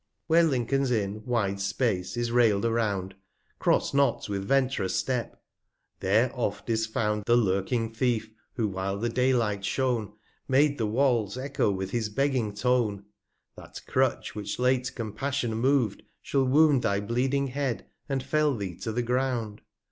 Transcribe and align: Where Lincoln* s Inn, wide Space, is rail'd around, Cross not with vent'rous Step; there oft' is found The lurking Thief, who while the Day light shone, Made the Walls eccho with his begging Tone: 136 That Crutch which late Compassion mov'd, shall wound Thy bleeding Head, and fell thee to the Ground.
Where 0.25 0.41
Lincoln* 0.41 0.81
s 0.81 0.89
Inn, 0.89 1.21
wide 1.27 1.59
Space, 1.59 2.17
is 2.17 2.31
rail'd 2.31 2.65
around, 2.65 3.13
Cross 3.59 3.93
not 3.93 4.27
with 4.27 4.47
vent'rous 4.47 4.95
Step; 4.95 5.39
there 5.99 6.31
oft' 6.33 6.71
is 6.71 6.87
found 6.87 7.25
The 7.27 7.37
lurking 7.37 7.93
Thief, 7.93 8.31
who 8.55 8.67
while 8.67 8.97
the 8.97 9.09
Day 9.09 9.31
light 9.31 9.63
shone, 9.63 10.13
Made 10.47 10.79
the 10.79 10.87
Walls 10.87 11.37
eccho 11.37 11.69
with 11.71 11.91
his 11.91 12.09
begging 12.09 12.55
Tone: 12.55 13.05
136 13.53 13.55
That 13.85 13.91
Crutch 13.91 14.33
which 14.33 14.57
late 14.57 14.91
Compassion 14.95 15.53
mov'd, 15.61 16.01
shall 16.19 16.45
wound 16.45 16.81
Thy 16.81 16.99
bleeding 16.99 17.49
Head, 17.49 17.85
and 18.09 18.23
fell 18.23 18.57
thee 18.57 18.75
to 18.77 18.91
the 18.91 19.03
Ground. 19.03 19.61